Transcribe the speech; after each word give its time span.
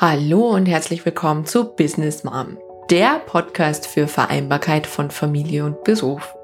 Hallo 0.00 0.48
und 0.48 0.64
herzlich 0.64 1.04
willkommen 1.04 1.44
zu 1.44 1.76
Business 1.76 2.24
Mom, 2.24 2.56
der 2.88 3.18
Podcast 3.18 3.86
für 3.86 4.08
Vereinbarkeit 4.08 4.86
von 4.86 5.10
Familie 5.10 5.66
und 5.66 5.84
Beruf. 5.84 6.34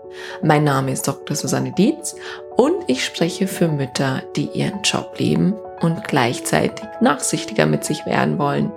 Mein 0.43 0.63
Name 0.63 0.93
ist 0.93 1.09
Dr. 1.09 1.35
Susanne 1.35 1.73
Dietz 1.73 2.17
und 2.59 2.85
ich 2.87 3.03
spreche 3.03 3.47
für 3.47 3.69
Mütter, 3.69 4.23
die 4.37 4.51
ihren 4.53 4.83
Job 4.83 5.15
lieben 5.17 5.55
und 5.81 6.07
gleichzeitig 6.07 6.85
nachsichtiger 7.01 7.65
mit 7.65 7.83
sich 7.87 8.05
werden 8.05 8.39
wollen. 8.39 8.71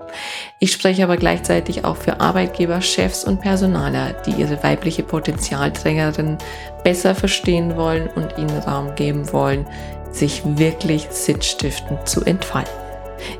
Ich 0.59 0.71
spreche 0.71 1.04
aber 1.04 1.18
gleichzeitig 1.18 1.84
auch 1.84 1.98
für 1.98 2.21
Arbeitgeber, 2.21 2.80
Chefs 2.80 3.25
und 3.25 3.41
Personaler, 3.41 4.14
die 4.25 4.32
ihre 4.32 4.64
weibliche 4.64 5.04
Potenzialträgerin 5.04 6.38
besser 6.86 7.16
verstehen 7.16 7.75
wollen 7.75 8.07
und 8.16 8.38
ihnen 8.38 8.59
Raum 8.59 8.96
geben 8.96 9.34
wollen, 9.34 9.68
sich 10.14 10.41
wirklich 10.46 11.09
sinnstiftend 11.09 12.07
zu 12.07 12.23
entfalten. 12.23 12.88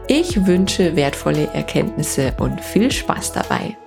Ich 0.08 0.46
wünsche 0.46 0.96
wertvolle 0.96 1.48
Erkenntnisse 1.54 2.34
und 2.40 2.62
viel 2.62 2.92
Spaß 2.92 3.34
dabei. 3.34 3.78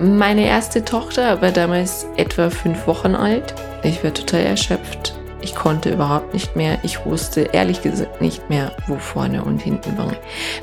Meine 0.00 0.46
erste 0.46 0.84
Tochter 0.84 1.42
war 1.42 1.50
damals 1.50 2.06
etwa 2.16 2.50
fünf 2.50 2.86
Wochen 2.86 3.16
alt. 3.16 3.54
Ich 3.82 4.04
war 4.04 4.14
total 4.14 4.42
erschöpft. 4.42 5.18
Ich 5.40 5.54
konnte 5.54 5.90
überhaupt 5.90 6.34
nicht 6.34 6.56
mehr. 6.56 6.78
Ich 6.82 7.04
wusste 7.04 7.42
ehrlich 7.52 7.82
gesagt 7.82 8.20
nicht 8.20 8.48
mehr, 8.48 8.76
wo 8.86 8.96
vorne 8.96 9.44
und 9.44 9.60
hinten 9.60 9.96
war. 9.98 10.12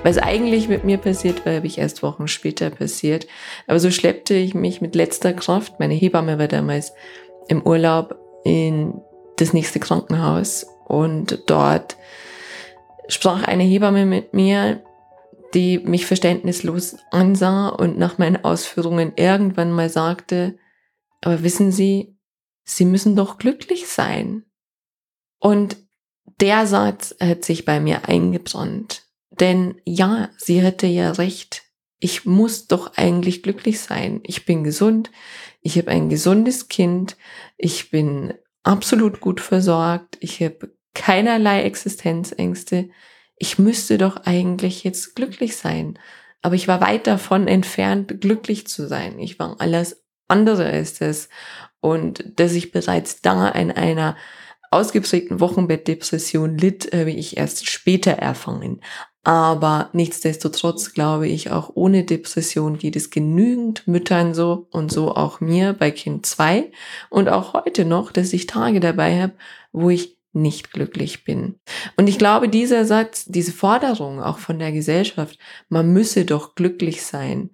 Was 0.04 0.18
eigentlich 0.18 0.70
mit 0.70 0.84
mir 0.84 0.98
passiert 0.98 1.46
war, 1.46 1.56
habe 1.56 1.68
ich 1.68 1.78
erst 1.78 2.04
Wochen 2.04 2.28
später 2.28 2.70
passiert. 2.70 3.28
Aber 3.68 3.80
so 3.80 3.92
schleppte 3.92 4.36
ich 4.36 4.54
mich 4.54 4.82
mit 4.82 4.96
letzter 4.96 5.34
Kraft. 5.34 5.80
Meine 5.80 5.94
Hebamme 5.94 6.40
war 6.40 6.48
damals 6.48 6.94
im 7.48 7.62
Urlaub 7.62 8.16
in 8.44 9.02
das 9.38 9.54
nächste 9.54 9.80
Krankenhaus 9.80 10.66
und 10.86 11.44
dort 11.48 11.98
sprach 13.08 13.44
eine 13.44 13.64
Hebamme 13.64 14.06
mit 14.06 14.34
mir, 14.34 14.84
die 15.54 15.80
mich 15.80 16.06
verständnislos 16.06 16.98
ansah 17.12 17.70
und 17.70 17.98
nach 17.98 18.18
meinen 18.18 18.44
Ausführungen 18.44 19.14
irgendwann 19.16 19.72
mal 19.72 19.90
sagte, 19.90 20.58
aber 21.22 21.44
wissen 21.44 21.72
Sie, 21.72 22.16
Sie 22.64 22.86
müssen 22.86 23.16
doch 23.16 23.38
glücklich 23.38 23.88
sein. 23.88 24.44
Und 25.40 25.78
der 26.42 26.66
Satz 26.68 27.16
hat 27.22 27.46
sich 27.46 27.64
bei 27.64 27.80
mir 27.80 28.08
eingebrannt. 28.10 29.04
Denn 29.40 29.80
ja, 29.86 30.30
sie 30.38 30.62
hätte 30.62 30.88
ja 30.88 31.12
recht. 31.12 31.64
Ich 32.00 32.26
muss 32.26 32.68
doch 32.68 32.98
eigentlich 32.98 33.44
glücklich 33.44 33.80
sein. 33.80 34.22
Ich 34.24 34.46
bin 34.46 34.64
gesund. 34.64 35.12
Ich 35.62 35.78
habe 35.78 35.92
ein 35.92 36.10
gesundes 36.10 36.68
Kind. 36.68 37.18
Ich 37.58 37.92
bin 37.92 38.34
absolut 38.64 39.22
gut 39.22 39.40
versorgt. 39.40 40.18
Ich 40.20 40.42
habe 40.42 40.75
keinerlei 40.96 41.64
Existenzängste. 41.64 42.90
Ich 43.38 43.60
müsste 43.60 44.00
doch 44.00 44.26
eigentlich 44.26 44.84
jetzt 44.84 45.16
glücklich 45.16 45.56
sein. 45.56 46.00
Aber 46.42 46.56
ich 46.56 46.68
war 46.68 46.82
weit 46.82 47.06
davon 47.06 47.48
entfernt, 47.48 48.22
glücklich 48.22 48.68
zu 48.68 48.88
sein. 48.88 49.20
Ich 49.20 49.38
war 49.38 49.58
alles 49.60 50.04
andere 50.28 50.66
als 50.66 50.98
das. 50.98 51.30
Und 51.82 52.40
dass 52.40 52.54
ich 52.54 52.72
bereits 52.72 53.22
da 53.22 53.50
in 53.50 53.72
einer 53.72 54.16
ausgeprägten 54.72 55.40
Wochenbettdepression 55.40 56.58
litt, 56.58 56.92
habe 56.94 57.12
ich 57.12 57.38
erst 57.38 57.70
später 57.70 58.12
erfahren. 58.12 58.82
Aber 59.24 59.90
nichtsdestotrotz 59.94 60.94
glaube 60.94 61.28
ich, 61.28 61.50
auch 61.50 61.72
ohne 61.74 62.04
Depression 62.04 62.78
geht 62.78 62.96
es 62.96 63.10
genügend 63.10 63.88
Müttern 63.88 64.36
so 64.36 64.68
und 64.70 64.92
so 64.92 65.16
auch 65.16 65.40
mir 65.40 65.74
bei 65.74 65.90
Kind 65.90 66.28
2 66.28 66.72
und 67.10 67.30
auch 67.30 67.54
heute 67.54 67.86
noch, 67.86 68.12
dass 68.12 68.34
ich 68.34 68.46
Tage 68.46 68.80
dabei 68.80 69.20
habe, 69.20 69.34
wo 69.72 69.90
ich 69.90 70.20
nicht 70.36 70.72
glücklich 70.72 71.24
bin. 71.24 71.56
Und 71.98 72.08
ich 72.08 72.18
glaube, 72.18 72.50
dieser 72.50 72.86
Satz, 72.86 73.26
diese 73.26 73.52
Forderung 73.52 74.22
auch 74.22 74.38
von 74.38 74.60
der 74.60 74.72
Gesellschaft, 74.72 75.40
man 75.70 75.92
müsse 75.94 76.26
doch 76.26 76.56
glücklich 76.56 77.02
sein, 77.04 77.52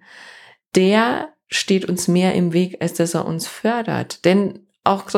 der 0.74 1.32
steht 1.48 1.88
uns 1.88 2.08
mehr 2.08 2.34
im 2.34 2.52
Weg, 2.52 2.78
als 2.80 2.94
dass 2.94 3.14
er 3.14 3.26
uns 3.26 3.46
fördert. 3.46 4.24
Denn 4.24 4.66
auch 4.84 5.08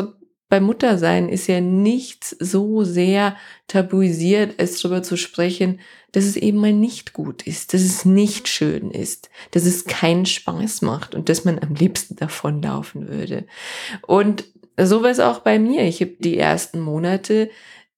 beim 0.48 0.64
Muttersein 0.64 1.28
ist 1.28 1.46
ja 1.46 1.60
nichts 1.60 2.30
so 2.38 2.84
sehr 2.84 3.36
tabuisiert, 3.66 4.60
als 4.60 4.80
darüber 4.80 5.02
zu 5.02 5.16
sprechen, 5.16 5.80
dass 6.12 6.24
es 6.24 6.36
eben 6.36 6.58
mal 6.58 6.72
nicht 6.72 7.12
gut 7.12 7.42
ist, 7.42 7.74
dass 7.74 7.80
es 7.80 8.04
nicht 8.04 8.46
schön 8.46 8.90
ist, 8.90 9.30
dass 9.50 9.64
es 9.64 9.84
keinen 9.84 10.26
Spaß 10.26 10.82
macht 10.82 11.14
und 11.14 11.28
dass 11.28 11.44
man 11.44 11.58
am 11.58 11.74
liebsten 11.74 12.14
davonlaufen 12.16 13.08
würde. 13.08 13.46
Und 14.06 14.44
so 14.76 15.02
war 15.02 15.10
es 15.10 15.20
auch 15.20 15.40
bei 15.40 15.58
mir. 15.58 15.82
Ich 15.82 16.00
habe 16.00 16.16
die 16.18 16.38
ersten 16.38 16.80
Monate 16.80 17.50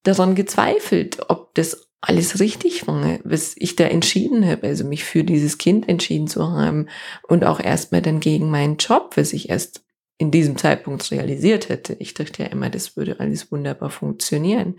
daran 0.02 0.34
gezweifelt, 0.34 1.18
ob 1.28 1.54
das 1.54 1.88
alles 2.00 2.38
richtig 2.38 2.86
war, 2.86 3.18
was 3.24 3.54
ich 3.56 3.74
da 3.74 3.84
entschieden 3.84 4.46
habe, 4.46 4.66
also 4.68 4.84
mich 4.84 5.04
für 5.04 5.24
dieses 5.24 5.58
Kind 5.58 5.88
entschieden 5.88 6.28
zu 6.28 6.48
haben 6.48 6.88
und 7.26 7.44
auch 7.44 7.58
erstmal 7.58 8.02
dann 8.02 8.20
gegen 8.20 8.50
meinen 8.50 8.76
Job, 8.76 9.12
was 9.16 9.32
ich 9.32 9.48
erst 9.48 9.82
in 10.18 10.30
diesem 10.30 10.56
Zeitpunkt 10.56 11.10
realisiert 11.10 11.68
hätte. 11.68 11.94
Ich 11.98 12.14
dachte 12.14 12.44
ja 12.44 12.48
immer, 12.48 12.70
das 12.70 12.96
würde 12.96 13.20
alles 13.20 13.52
wunderbar 13.52 13.90
funktionieren. 13.90 14.76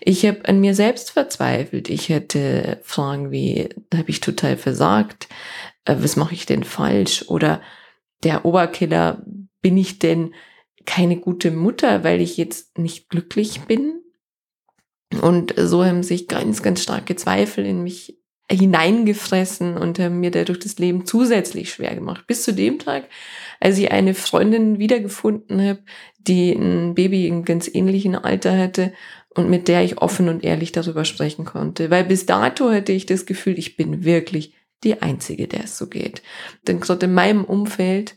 Ich 0.00 0.26
habe 0.26 0.46
an 0.46 0.60
mir 0.60 0.74
selbst 0.74 1.12
verzweifelt. 1.12 1.88
Ich 1.88 2.10
hätte 2.10 2.80
Fragen 2.82 3.30
wie, 3.30 3.70
habe 3.94 4.10
ich 4.10 4.20
total 4.20 4.58
versagt? 4.58 5.28
Äh, 5.84 5.96
was 6.00 6.16
mache 6.16 6.34
ich 6.34 6.44
denn 6.44 6.64
falsch? 6.64 7.24
Oder 7.28 7.62
der 8.24 8.44
Oberkiller, 8.44 9.24
bin 9.62 9.78
ich 9.78 9.98
denn 9.98 10.34
keine 10.86 11.16
gute 11.16 11.50
Mutter, 11.50 12.04
weil 12.04 12.20
ich 12.20 12.36
jetzt 12.36 12.78
nicht 12.78 13.08
glücklich 13.08 13.62
bin? 13.62 14.00
Und 15.22 15.54
so 15.56 15.84
haben 15.84 16.02
sich 16.02 16.28
ganz, 16.28 16.62
ganz 16.62 16.82
starke 16.82 17.16
Zweifel 17.16 17.64
in 17.64 17.82
mich 17.82 18.18
hineingefressen 18.50 19.76
und 19.76 19.98
haben 19.98 20.20
mir 20.20 20.30
dadurch 20.30 20.58
das 20.58 20.78
Leben 20.78 21.06
zusätzlich 21.06 21.70
schwer 21.70 21.94
gemacht. 21.94 22.26
Bis 22.26 22.42
zu 22.42 22.52
dem 22.52 22.78
Tag, 22.78 23.08
als 23.60 23.78
ich 23.78 23.90
eine 23.90 24.14
Freundin 24.14 24.78
wiedergefunden 24.78 25.62
habe, 25.62 25.82
die 26.18 26.52
ein 26.52 26.94
Baby 26.94 27.26
im 27.26 27.44
ganz 27.44 27.70
ähnlichen 27.72 28.16
Alter 28.16 28.56
hatte 28.58 28.92
und 29.34 29.48
mit 29.48 29.68
der 29.68 29.82
ich 29.82 29.98
offen 29.98 30.28
und 30.28 30.44
ehrlich 30.44 30.72
darüber 30.72 31.04
sprechen 31.04 31.44
konnte. 31.44 31.90
Weil 31.90 32.04
bis 32.04 32.26
dato 32.26 32.70
hatte 32.70 32.92
ich 32.92 33.06
das 33.06 33.26
Gefühl, 33.26 33.58
ich 33.58 33.76
bin 33.76 34.04
wirklich 34.04 34.54
die 34.84 35.00
Einzige, 35.00 35.48
der 35.48 35.64
es 35.64 35.78
so 35.78 35.86
geht. 35.86 36.22
Denn 36.66 36.80
gerade 36.80 37.06
in 37.06 37.14
meinem 37.14 37.44
Umfeld 37.44 38.16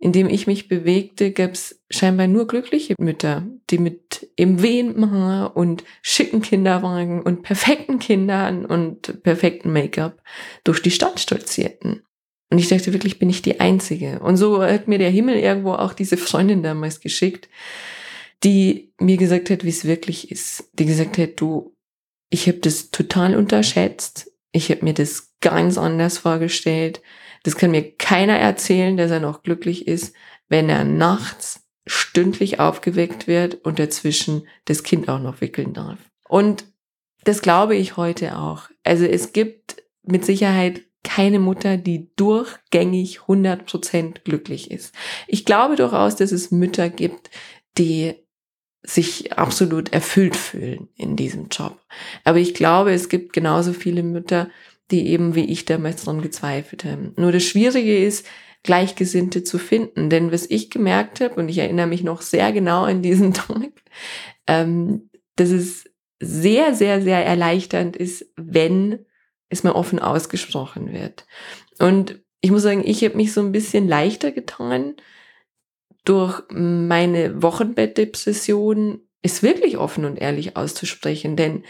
in 0.00 0.12
dem 0.12 0.30
ich 0.30 0.46
mich 0.46 0.66
bewegte, 0.66 1.30
gab 1.30 1.52
es 1.52 1.82
scheinbar 1.90 2.26
nur 2.26 2.46
glückliche 2.46 2.94
Mütter, 2.98 3.46
die 3.68 3.76
mit 3.76 4.30
im 4.34 4.62
wehendem 4.62 5.10
Haar 5.10 5.54
und 5.56 5.84
schicken 6.00 6.40
Kinderwagen 6.40 7.22
und 7.22 7.42
perfekten 7.42 7.98
Kindern 7.98 8.64
und 8.64 9.22
perfekten 9.22 9.72
Make-up 9.72 10.22
durch 10.64 10.80
die 10.80 10.90
Stadt 10.90 11.20
stolzierten. 11.20 12.02
Und 12.50 12.58
ich 12.58 12.68
dachte 12.68 12.94
wirklich, 12.94 13.18
bin 13.18 13.28
ich 13.28 13.42
die 13.42 13.60
Einzige. 13.60 14.20
Und 14.20 14.38
so 14.38 14.62
hat 14.62 14.88
mir 14.88 14.98
der 14.98 15.10
Himmel 15.10 15.36
irgendwo 15.36 15.74
auch 15.74 15.92
diese 15.92 16.16
Freundin 16.16 16.62
damals 16.62 17.00
geschickt, 17.00 17.50
die 18.42 18.94
mir 18.98 19.18
gesagt 19.18 19.50
hat, 19.50 19.64
wie 19.64 19.68
es 19.68 19.84
wirklich 19.84 20.30
ist. 20.30 20.70
Die 20.72 20.86
gesagt 20.86 21.18
hat, 21.18 21.32
du, 21.36 21.76
ich 22.30 22.48
habe 22.48 22.58
das 22.58 22.90
total 22.90 23.36
unterschätzt. 23.36 24.32
Ich 24.50 24.70
habe 24.70 24.82
mir 24.82 24.94
das 24.94 25.34
ganz 25.40 25.76
anders 25.76 26.16
vorgestellt. 26.16 27.02
Das 27.42 27.56
kann 27.56 27.70
mir 27.70 27.96
keiner 27.96 28.36
erzählen, 28.36 28.96
dass 28.96 29.10
er 29.10 29.20
noch 29.20 29.42
glücklich 29.42 29.86
ist, 29.86 30.14
wenn 30.48 30.68
er 30.68 30.84
nachts 30.84 31.66
stündlich 31.86 32.60
aufgeweckt 32.60 33.26
wird 33.26 33.64
und 33.64 33.78
dazwischen 33.78 34.46
das 34.66 34.82
Kind 34.82 35.08
auch 35.08 35.20
noch 35.20 35.40
wickeln 35.40 35.72
darf. 35.72 35.98
Und 36.28 36.64
das 37.24 37.42
glaube 37.42 37.76
ich 37.76 37.96
heute 37.96 38.38
auch. 38.38 38.68
Also 38.84 39.04
es 39.04 39.32
gibt 39.32 39.82
mit 40.02 40.24
Sicherheit 40.24 40.82
keine 41.02 41.38
Mutter, 41.38 41.76
die 41.76 42.10
durchgängig 42.16 43.20
100% 43.20 44.22
glücklich 44.24 44.70
ist. 44.70 44.94
Ich 45.26 45.44
glaube 45.44 45.76
durchaus, 45.76 46.16
dass 46.16 46.32
es 46.32 46.50
Mütter 46.50 46.90
gibt, 46.90 47.30
die 47.78 48.14
sich 48.82 49.32
absolut 49.34 49.92
erfüllt 49.92 50.36
fühlen 50.36 50.88
in 50.96 51.16
diesem 51.16 51.48
Job. 51.48 51.78
Aber 52.24 52.38
ich 52.38 52.54
glaube, 52.54 52.92
es 52.92 53.08
gibt 53.08 53.32
genauso 53.32 53.72
viele 53.72 54.02
Mütter, 54.02 54.50
die 54.90 55.08
eben 55.08 55.34
wie 55.34 55.44
ich 55.44 55.64
damals 55.64 56.04
dran 56.04 56.22
gezweifelt 56.22 56.84
haben. 56.84 57.12
Nur 57.16 57.32
das 57.32 57.44
Schwierige 57.44 58.04
ist, 58.04 58.26
Gleichgesinnte 58.62 59.42
zu 59.44 59.58
finden. 59.58 60.10
Denn 60.10 60.32
was 60.32 60.46
ich 60.48 60.70
gemerkt 60.70 61.20
habe, 61.20 61.34
und 61.36 61.48
ich 61.48 61.58
erinnere 61.58 61.86
mich 61.86 62.02
noch 62.02 62.22
sehr 62.22 62.52
genau 62.52 62.84
an 62.84 63.02
diesen 63.02 63.32
Tag, 63.34 63.70
ähm, 64.46 65.10
dass 65.36 65.50
es 65.50 65.84
sehr, 66.20 66.74
sehr, 66.74 67.00
sehr 67.02 67.24
erleichternd 67.24 67.96
ist, 67.96 68.26
wenn 68.36 69.06
es 69.48 69.64
mal 69.64 69.72
offen 69.72 69.98
ausgesprochen 69.98 70.92
wird. 70.92 71.26
Und 71.78 72.20
ich 72.40 72.50
muss 72.50 72.62
sagen, 72.62 72.82
ich 72.84 73.02
habe 73.04 73.16
mich 73.16 73.32
so 73.32 73.40
ein 73.40 73.52
bisschen 73.52 73.88
leichter 73.88 74.30
getan 74.32 74.96
durch 76.04 76.42
meine 76.50 77.42
Wochenbettdepression, 77.42 79.00
es 79.22 79.42
wirklich 79.42 79.76
offen 79.76 80.04
und 80.04 80.16
ehrlich 80.16 80.56
auszusprechen. 80.56 81.36
Denn 81.36 81.64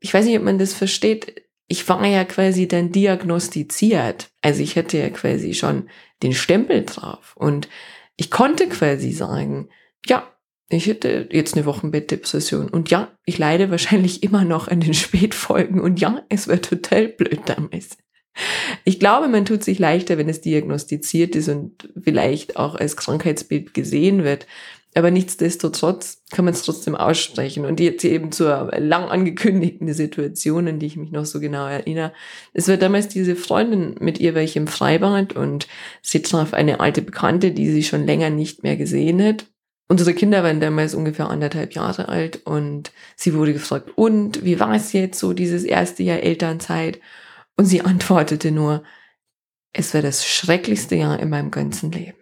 ich 0.00 0.12
weiß 0.12 0.24
nicht, 0.24 0.38
ob 0.38 0.44
man 0.44 0.58
das 0.58 0.74
versteht 0.74 1.43
ich 1.66 1.88
war 1.88 2.06
ja 2.06 2.24
quasi 2.24 2.68
dann 2.68 2.92
diagnostiziert. 2.92 4.30
Also 4.42 4.62
ich 4.62 4.76
hatte 4.76 4.98
ja 4.98 5.10
quasi 5.10 5.54
schon 5.54 5.88
den 6.22 6.32
Stempel 6.32 6.84
drauf 6.84 7.34
und 7.36 7.68
ich 8.16 8.30
konnte 8.30 8.68
quasi 8.68 9.12
sagen, 9.12 9.68
ja, 10.06 10.30
Ich 10.70 10.86
hätte 10.86 11.28
jetzt 11.30 11.54
eine 11.54 11.66
Wochenbettdepression. 11.66 12.68
Und 12.68 12.90
ja, 12.90 13.12
ich 13.26 13.38
leide 13.38 13.70
wahrscheinlich 13.70 14.22
immer 14.22 14.44
noch 14.44 14.68
an 14.68 14.80
den 14.80 14.94
Spätfolgen. 14.94 15.80
Und 15.80 16.00
ja, 16.00 16.24
es 16.28 16.48
wäre 16.48 16.60
total 16.60 17.08
blöd 17.08 17.40
damals. 17.46 17.98
Ich 18.84 18.98
glaube, 18.98 19.28
man 19.28 19.44
tut 19.44 19.62
sich 19.62 19.78
leichter, 19.78 20.18
wenn 20.18 20.28
es 20.28 20.40
diagnostiziert 20.40 21.36
ist 21.36 21.48
und 21.48 21.88
vielleicht 22.02 22.56
auch 22.56 22.74
als 22.74 22.96
Krankheitsbild 22.96 23.74
gesehen 23.74 24.24
wird. 24.24 24.46
Aber 24.96 25.10
nichtsdestotrotz 25.10 26.22
kann 26.30 26.44
man 26.44 26.54
es 26.54 26.62
trotzdem 26.62 26.94
aussprechen. 26.94 27.64
Und 27.64 27.80
jetzt 27.80 28.04
eben 28.04 28.30
zur 28.30 28.70
lang 28.78 29.04
angekündigten 29.04 29.92
Situation, 29.92 30.68
an 30.68 30.78
die 30.78 30.86
ich 30.86 30.96
mich 30.96 31.10
noch 31.10 31.24
so 31.24 31.40
genau 31.40 31.66
erinnere. 31.66 32.12
Es 32.52 32.68
war 32.68 32.76
damals 32.76 33.08
diese 33.08 33.34
Freundin 33.34 33.96
mit 33.98 34.20
ihr, 34.20 34.36
welche 34.36 34.60
im 34.60 34.68
Freibad 34.68 35.34
und 35.34 35.66
sie 36.00 36.22
traf 36.22 36.54
eine 36.54 36.78
alte 36.78 37.02
Bekannte, 37.02 37.50
die 37.50 37.70
sie 37.70 37.82
schon 37.82 38.06
länger 38.06 38.30
nicht 38.30 38.62
mehr 38.62 38.76
gesehen 38.76 39.20
hat. 39.20 39.46
Unsere 39.88 40.14
Kinder 40.14 40.44
waren 40.44 40.60
damals 40.60 40.94
ungefähr 40.94 41.28
anderthalb 41.28 41.74
Jahre 41.74 42.08
alt 42.08 42.46
und 42.46 42.92
sie 43.16 43.34
wurde 43.34 43.52
gefragt, 43.52 43.90
und 43.96 44.44
wie 44.44 44.58
war 44.58 44.74
es 44.74 44.92
jetzt 44.92 45.18
so 45.18 45.32
dieses 45.32 45.64
erste 45.64 46.04
Jahr 46.04 46.20
Elternzeit? 46.20 47.00
Und 47.56 47.66
sie 47.66 47.80
antwortete 47.84 48.52
nur, 48.52 48.84
es 49.72 49.92
war 49.92 50.02
das 50.02 50.24
schrecklichste 50.24 50.94
Jahr 50.94 51.18
in 51.18 51.30
meinem 51.30 51.50
ganzen 51.50 51.90
Leben. 51.90 52.16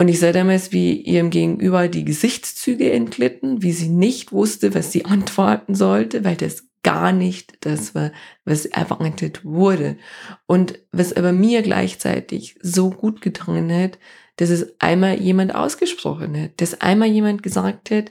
Und 0.00 0.08
ich 0.08 0.18
sah 0.18 0.32
damals, 0.32 0.72
wie 0.72 0.94
ihrem 0.94 1.28
Gegenüber 1.28 1.86
die 1.86 2.06
Gesichtszüge 2.06 2.90
entglitten, 2.90 3.60
wie 3.60 3.72
sie 3.72 3.90
nicht 3.90 4.32
wusste, 4.32 4.74
was 4.74 4.92
sie 4.92 5.04
antworten 5.04 5.74
sollte, 5.74 6.24
weil 6.24 6.36
das 6.36 6.70
gar 6.82 7.12
nicht 7.12 7.66
das 7.66 7.94
war, 7.94 8.10
was 8.46 8.64
erwartet 8.64 9.44
wurde. 9.44 9.98
Und 10.46 10.78
was 10.90 11.12
aber 11.12 11.32
mir 11.32 11.60
gleichzeitig 11.60 12.58
so 12.62 12.88
gut 12.88 13.20
getan 13.20 13.70
hat, 13.70 13.98
dass 14.36 14.48
es 14.48 14.74
einmal 14.80 15.20
jemand 15.20 15.54
ausgesprochen 15.54 16.44
hat, 16.44 16.62
dass 16.62 16.80
einmal 16.80 17.08
jemand 17.08 17.42
gesagt 17.42 17.90
hat, 17.90 18.10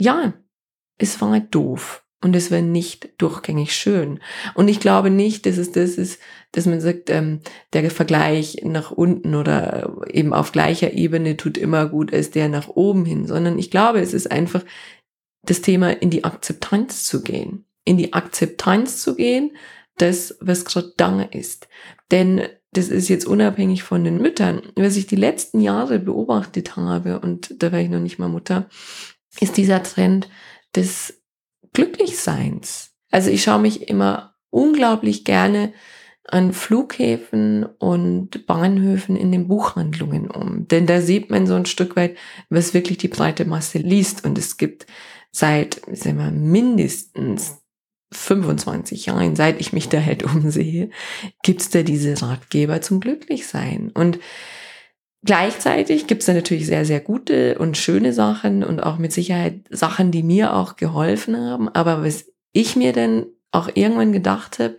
ja, 0.00 0.34
es 0.98 1.20
war 1.20 1.38
doof 1.38 2.04
und 2.22 2.36
es 2.36 2.50
war 2.50 2.60
nicht 2.60 3.10
durchgängig 3.18 3.74
schön. 3.74 4.20
Und 4.54 4.68
ich 4.68 4.80
glaube 4.80 5.10
nicht, 5.10 5.46
dass 5.46 5.56
es 5.56 5.72
das 5.72 5.92
ist, 5.92 6.20
dass 6.52 6.66
man 6.66 6.80
sagt, 6.80 7.08
ähm, 7.08 7.40
der 7.72 7.90
Vergleich 7.90 8.58
nach 8.62 8.90
unten 8.90 9.34
oder 9.34 9.96
eben 10.08 10.34
auf 10.34 10.52
gleicher 10.52 10.92
Ebene 10.92 11.36
tut 11.36 11.56
immer 11.56 11.86
gut 11.86 12.12
als 12.12 12.30
der 12.30 12.48
nach 12.48 12.68
oben 12.68 13.04
hin, 13.04 13.26
sondern 13.26 13.58
ich 13.58 13.70
glaube, 13.70 14.00
es 14.00 14.12
ist 14.12 14.30
einfach 14.30 14.64
das 15.42 15.62
Thema 15.62 15.90
in 15.90 16.10
die 16.10 16.24
Akzeptanz 16.24 17.04
zu 17.04 17.22
gehen. 17.22 17.64
In 17.86 17.96
die 17.96 18.12
Akzeptanz 18.12 19.00
zu 19.00 19.16
gehen, 19.16 19.56
das, 19.96 20.36
was 20.40 20.66
gerade 20.66 20.92
da 20.96 21.22
ist. 21.22 21.68
Denn 22.10 22.42
das 22.72 22.88
ist 22.88 23.08
jetzt 23.08 23.26
unabhängig 23.26 23.82
von 23.82 24.04
den 24.04 24.20
Müttern. 24.20 24.62
Was 24.76 24.96
ich 24.96 25.06
die 25.06 25.16
letzten 25.16 25.60
Jahre 25.60 25.98
beobachtet 25.98 26.76
habe, 26.76 27.20
und 27.20 27.62
da 27.62 27.72
war 27.72 27.80
ich 27.80 27.88
noch 27.88 28.00
nicht 28.00 28.18
mal 28.18 28.28
Mutter, 28.28 28.68
ist 29.40 29.56
dieser 29.56 29.82
Trend 29.82 30.28
des 30.76 31.19
Glücklichseins. 31.72 32.92
Also 33.10 33.30
ich 33.30 33.42
schaue 33.42 33.60
mich 33.60 33.88
immer 33.88 34.34
unglaublich 34.50 35.24
gerne 35.24 35.72
an 36.26 36.52
Flughäfen 36.52 37.64
und 37.64 38.46
Bahnhöfen 38.46 39.16
in 39.16 39.32
den 39.32 39.48
Buchhandlungen 39.48 40.30
um. 40.30 40.68
Denn 40.68 40.86
da 40.86 41.00
sieht 41.00 41.30
man 41.30 41.46
so 41.46 41.54
ein 41.54 41.66
Stück 41.66 41.96
weit, 41.96 42.16
was 42.48 42.74
wirklich 42.74 42.98
die 42.98 43.08
breite 43.08 43.44
Masse 43.44 43.78
liest. 43.78 44.24
Und 44.24 44.38
es 44.38 44.56
gibt 44.56 44.86
seit, 45.32 45.80
sagen 45.92 46.18
wir, 46.18 46.30
mindestens 46.30 47.58
25 48.12 49.06
Jahren, 49.06 49.36
seit 49.36 49.60
ich 49.60 49.72
mich 49.72 49.88
da 49.88 50.00
halt 50.00 50.22
umsehe, 50.34 50.90
gibt's 51.42 51.70
da 51.70 51.82
diese 51.82 52.20
Ratgeber 52.22 52.80
zum 52.80 53.00
Glücklichsein. 53.00 53.90
Und 53.92 54.18
Gleichzeitig 55.22 56.06
gibt 56.06 56.22
es 56.22 56.26
da 56.26 56.32
natürlich 56.32 56.66
sehr, 56.66 56.86
sehr 56.86 57.00
gute 57.00 57.58
und 57.58 57.76
schöne 57.76 58.12
Sachen 58.12 58.64
und 58.64 58.80
auch 58.80 58.96
mit 58.96 59.12
Sicherheit 59.12 59.66
Sachen, 59.68 60.10
die 60.12 60.22
mir 60.22 60.54
auch 60.54 60.76
geholfen 60.76 61.36
haben. 61.36 61.68
Aber 61.68 62.02
was 62.04 62.32
ich 62.52 62.74
mir 62.74 62.92
dann 62.92 63.26
auch 63.50 63.68
irgendwann 63.74 64.12
gedacht 64.12 64.58
habe, 64.58 64.78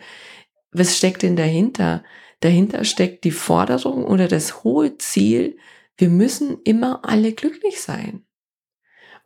was 0.72 0.98
steckt 0.98 1.22
denn 1.22 1.36
dahinter? 1.36 2.04
Dahinter 2.40 2.86
steckt 2.86 3.24
die 3.24 3.32
Forderung 3.32 4.04
oder 4.04 4.28
das 4.28 4.64
hohe 4.64 4.98
Ziel, 4.98 5.58
wir 5.98 6.10
müssen 6.10 6.58
immer 6.64 7.06
alle 7.06 7.34
glücklich 7.34 7.80
sein. 7.80 8.26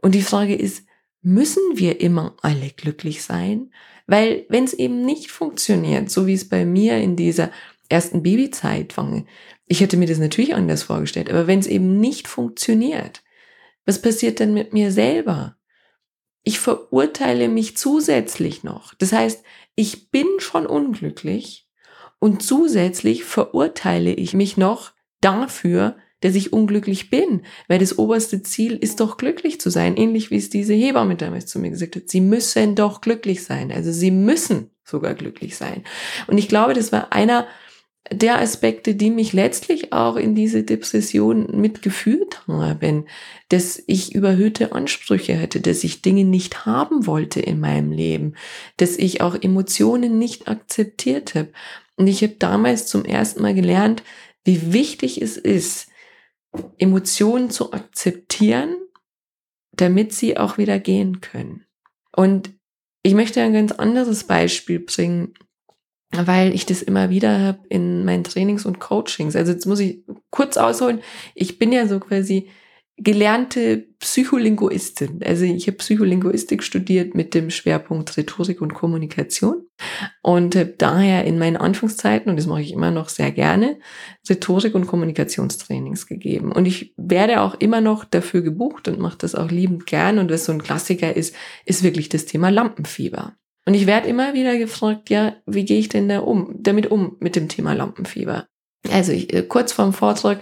Und 0.02 0.16
die 0.16 0.22
Frage 0.22 0.56
ist, 0.56 0.86
müssen 1.22 1.64
wir 1.76 2.02
immer 2.02 2.36
alle 2.42 2.72
glücklich 2.72 3.24
sein? 3.24 3.72
Weil 4.08 4.46
wenn 4.50 4.66
es 4.66 4.74
eben 4.74 5.06
nicht 5.06 5.32
funktioniert, 5.32 6.12
so 6.12 6.28
wie 6.28 6.34
es 6.34 6.50
bei 6.50 6.66
mir 6.66 6.98
in 6.98 7.16
dieser 7.16 7.52
ersten 7.90 8.24
Babyzeit 8.24 8.96
war, 8.98 9.24
ich 9.68 9.82
hätte 9.82 9.98
mir 9.98 10.08
das 10.08 10.20
natürlich 10.20 10.56
anders 10.56 10.84
vorgestellt, 10.84 11.30
aber 11.30 11.48
wenn 11.48 11.60
es 11.60 11.68
eben 11.68 12.00
nicht 12.00 12.28
funktioniert, 12.28 13.24
was 13.86 14.02
passiert 14.02 14.40
dann 14.40 14.54
mit 14.54 14.74
mir 14.74 14.92
selber? 14.92 15.58
Ich 16.44 16.60
verurteile 16.60 17.48
mich 17.50 17.78
zusätzlich 17.78 18.64
noch. 18.64 18.94
Das 18.96 19.12
heißt, 19.12 19.44
ich 19.76 20.12
bin 20.12 20.28
schon 20.40 20.66
unglücklich 20.66 21.68
und 22.20 22.44
zusätzlich 22.44 23.24
verurteile 23.24 24.14
ich 24.14 24.34
mich 24.34 24.58
noch 24.58 24.94
dafür, 25.22 25.98
dass 26.22 26.36
ich 26.36 26.54
unglücklich 26.54 27.10
bin, 27.10 27.44
weil 27.68 27.80
das 27.80 28.00
oberste 28.00 28.42
Ziel 28.42 28.76
ist 28.78 29.00
doch 29.00 29.18
glücklich 29.18 29.60
zu 29.60 29.70
sein, 29.70 29.98
ähnlich 29.98 30.32
wie 30.32 30.38
es 30.38 30.50
diese 30.50 30.74
Hebamme 30.74 31.16
damals 31.16 31.46
zu 31.46 31.60
mir 31.60 31.70
gesagt 31.70 31.96
hat. 31.96 32.10
Sie 32.10 32.22
müssen 32.22 32.76
doch 32.76 33.02
glücklich 33.02 33.44
sein, 33.44 33.72
also 33.72 33.92
sie 33.92 34.12
müssen 34.12 34.72
sogar 34.84 35.14
glücklich 35.14 35.56
sein. 35.58 35.84
Und 36.28 36.38
ich 36.38 36.48
glaube, 36.48 36.74
das 36.74 36.92
war 36.92 37.12
einer 37.12 37.48
der 38.12 38.40
Aspekte, 38.40 38.94
die 38.94 39.10
mich 39.10 39.34
letztlich 39.34 39.92
auch 39.92 40.16
in 40.16 40.36
diese 40.36 40.64
Depression 40.64 41.48
mitgeführt 41.60 42.48
haben, 42.48 43.08
dass 43.50 43.82
ich 43.88 44.14
überhöhte 44.14 44.74
Ansprüche 44.74 45.40
hatte, 45.42 45.60
dass 45.60 45.84
ich 45.84 46.04
Dinge 46.04 46.24
nicht 46.24 46.66
haben 46.66 47.08
wollte 47.08 47.40
in 47.40 47.60
meinem 47.60 47.92
Leben, 47.92 48.36
dass 48.78 48.98
ich 48.98 49.22
auch 49.22 49.36
Emotionen 49.36 50.20
nicht 50.20 50.48
akzeptiert 50.48 51.34
habe. 51.34 51.52
Und 51.96 52.08
ich 52.08 52.22
habe 52.22 52.36
damals 52.38 52.88
zum 52.88 53.06
ersten 53.06 53.42
Mal 53.42 53.56
gelernt, 53.56 54.04
wie 54.44 54.72
wichtig 54.72 55.22
es 55.22 55.38
ist, 55.38 55.88
Emotionen 56.78 57.50
zu 57.50 57.74
akzeptieren, 57.74 58.76
damit 59.72 60.14
sie 60.14 60.38
auch 60.38 60.58
wieder 60.58 60.80
gehen 60.80 61.22
können. 61.22 61.66
Und 62.16 62.52
ich 63.02 63.14
möchte 63.14 63.42
ein 63.42 63.54
ganz 63.54 63.72
anderes 63.72 64.24
Beispiel 64.24 64.80
bringen 64.80 65.34
weil 66.12 66.54
ich 66.54 66.66
das 66.66 66.82
immer 66.82 67.10
wieder 67.10 67.40
habe 67.40 67.60
in 67.70 68.06
meinen 68.06 68.24
Trainings 68.24 68.66
und 68.66 68.80
Coachings. 68.80 69.36
Also 69.36 69.52
jetzt 69.52 69.66
muss 69.66 69.80
ich 69.80 70.04
kurz 70.30 70.58
ausholen. 70.58 71.02
Ich 71.34 71.60
bin 71.60 71.72
ja 71.72 71.88
so 71.88 72.00
quasi 72.00 72.50
gelernte 72.98 73.88
Psycholinguistin. 74.00 75.22
Also 75.26 75.44
ich 75.44 75.68
habe 75.68 75.78
Psycholinguistik 75.78 76.64
studiert 76.64 77.14
mit 77.14 77.34
dem 77.34 77.50
Schwerpunkt 77.50 78.16
Rhetorik 78.16 78.62
und 78.62 78.74
Kommunikation 78.74 79.68
und 80.22 80.56
habe 80.56 80.76
daher 80.78 81.26
in 81.26 81.38
meinen 81.38 81.58
Anfangszeiten, 81.58 82.30
und 82.30 82.38
das 82.38 82.48
mache 82.48 82.62
ich 82.62 82.72
immer 82.72 82.92
noch 82.92 83.10
sehr 83.10 83.32
gerne, 83.32 83.80
Rhetorik 84.30 84.76
und 84.76 84.88
Kommunikationstrainings 84.88 86.08
gegeben. 86.08 86.54
Und 86.54 86.66
ich 86.68 86.94
werde 86.96 87.42
auch 87.42 87.56
immer 87.56 87.82
noch 87.82 88.06
dafür 88.06 88.42
gebucht 88.42 88.88
und 88.88 89.00
mache 89.00 89.18
das 89.18 89.36
auch 89.36 89.52
liebend 89.52 89.86
gern. 89.86 90.18
Und 90.18 90.32
was 90.32 90.46
so 90.46 90.54
ein 90.54 90.64
Klassiker 90.64 91.14
ist, 91.14 91.36
ist 91.66 91.84
wirklich 91.84 92.08
das 92.08 92.26
Thema 92.26 92.50
Lampenfieber. 92.50 93.36
Und 93.66 93.74
ich 93.74 93.88
werde 93.88 94.08
immer 94.08 94.34
wieder 94.34 94.58
gefragt, 94.58 95.10
ja, 95.10 95.36
wie 95.46 95.66
gehe 95.66 95.80
ich 95.80 95.90
denn 95.90 96.08
da 96.08 96.20
um, 96.20 96.56
damit 96.60 96.92
um 96.92 97.18
mit 97.20 97.36
dem 97.36 97.50
Thema 97.50 97.74
Lampenfieber? 97.74 98.48
Also 98.92 99.12
ich, 99.12 99.34
äh, 99.34 99.42
kurz 99.44 99.74
vorm 99.74 99.94
Vortrag 99.94 100.40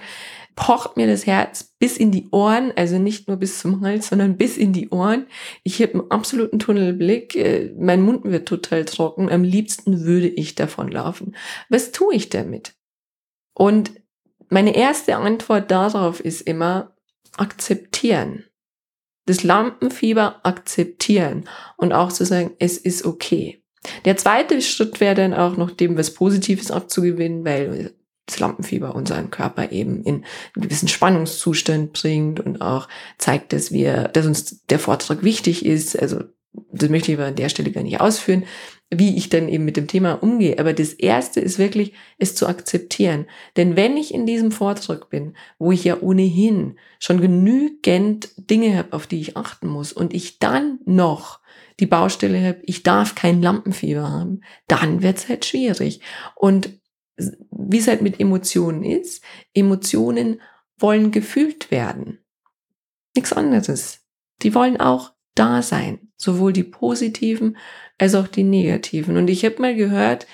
pocht 0.56 0.98
mir 0.98 1.08
das 1.08 1.26
Herz 1.26 1.74
bis 1.80 1.98
in 1.98 2.12
die 2.12 2.28
Ohren, 2.32 2.74
also 2.76 3.00
nicht 3.00 3.28
nur 3.28 3.38
bis 3.38 3.60
zum 3.60 3.82
Hals, 3.82 4.10
sondern 4.10 4.38
bis 4.38 4.58
in 4.58 4.74
die 4.74 4.90
Ohren. 4.90 5.26
Ich 5.64 5.82
habe 5.82 5.94
einen 5.94 6.12
absoluten 6.12 6.60
Tunnelblick, 6.60 7.36
äh, 7.36 7.74
mein 7.78 8.02
Mund 8.02 8.26
wird 8.26 8.48
total 8.48 8.86
trocken, 8.86 9.32
am 9.32 9.44
liebsten 9.44 10.04
würde 10.04 10.28
ich 10.28 10.56
davon 10.56 10.90
laufen. 10.90 11.36
Was 11.70 11.92
tue 11.92 12.14
ich 12.14 12.30
damit? 12.30 12.76
Und 13.54 13.94
meine 14.50 14.76
erste 14.76 15.16
Antwort 15.16 15.72
darauf 15.72 16.20
ist 16.20 16.42
immer 16.42 16.96
akzeptieren 17.38 18.44
das 19.26 19.44
Lampenfieber 19.44 20.42
akzeptieren 20.44 21.48
und 21.78 21.94
auch 21.94 22.12
zu 22.12 22.26
sagen, 22.26 22.52
es 22.60 22.78
ist 22.78 23.06
okay. 23.06 23.64
Der 24.06 24.18
zweite 24.18 24.62
Schritt 24.62 25.00
wäre 25.00 25.16
dann 25.16 25.34
auch 25.34 25.58
noch 25.58 25.72
dem 25.72 25.98
was 25.98 26.14
Positives 26.14 26.72
abzugewinnen, 26.72 27.44
weil 27.46 27.94
das 28.26 28.40
Lampenfieber 28.40 28.96
unseren 28.96 29.32
Körper 29.32 29.72
eben 29.72 30.04
in 30.04 30.16
einen 30.16 30.24
gewissen 30.56 30.88
Spannungszustand 30.88 31.92
bringt 31.92 32.40
und 32.40 32.62
auch 32.62 32.88
zeigt, 33.18 33.52
dass 33.52 33.72
wir, 33.72 34.08
dass 34.10 34.26
uns 34.26 34.66
der 34.68 34.80
Vortrag 34.80 35.24
wichtig 35.24 35.66
ist. 35.66 36.00
Also 36.00 36.24
das 36.72 36.90
möchte 36.90 37.12
ich 37.12 37.18
aber 37.18 37.28
an 37.28 37.36
der 37.36 37.50
Stelle 37.50 37.72
gar 37.72 37.84
nicht 37.84 38.00
ausführen 38.00 38.46
wie 39.00 39.16
ich 39.18 39.30
dann 39.30 39.50
eben 39.50 39.66
mit 39.66 39.78
dem 39.78 39.88
Thema 39.88 40.14
umgehe. 40.14 40.60
Aber 40.60 40.74
das 40.74 40.94
erste 40.94 41.40
ist 41.40 41.60
wirklich, 41.60 41.94
es 42.18 42.36
zu 42.36 42.48
akzeptieren. 42.48 43.26
Denn 43.56 43.76
wenn 43.76 43.98
ich 43.98 44.14
in 44.14 44.26
diesem 44.26 44.52
Vortrag 44.52 45.10
bin, 45.10 45.36
wo 45.60 45.72
ich 45.72 45.84
ja 45.84 46.00
ohnehin 46.02 46.78
schon 47.00 47.22
genügend 47.22 48.30
Dinge 48.38 48.78
habe, 48.78 48.94
auf 48.94 49.08
die 49.08 49.22
ich 49.22 49.38
achten 49.38 49.68
muss 49.68 49.94
und 49.94 50.14
ich 50.14 50.40
dann 50.40 50.80
noch 50.86 51.40
die 51.80 51.86
Baustelle 51.86 52.42
habe, 52.46 52.62
ich 52.64 52.84
darf 52.84 53.16
kein 53.16 53.42
Lampenfieber 53.42 54.10
haben, 54.10 54.42
dann 54.68 55.02
wird 55.02 55.18
es 55.18 55.30
halt 55.30 55.46
schwierig. 55.46 56.02
Und 56.36 56.70
wie 57.18 57.78
es 57.78 57.88
halt 57.88 58.02
mit 58.02 58.20
Emotionen 58.20 58.84
ist, 58.84 59.24
Emotionen 59.54 60.42
wollen 60.78 61.12
gefühlt 61.12 61.72
werden. 61.72 62.20
Nichts 63.16 63.34
anderes. 63.34 64.00
Die 64.42 64.56
wollen 64.56 64.78
auch 64.78 65.14
da 65.36 65.62
sein. 65.62 66.12
Sowohl 66.24 66.54
die 66.54 66.64
positiven 66.64 67.58
als 67.98 68.16
auch 68.16 68.28
die 68.28 68.44
negativen. 68.44 69.18
Und 69.18 69.30
ich 69.30 69.44
habe 69.44 69.62
mal 69.62 69.76
gehört, 69.76 70.26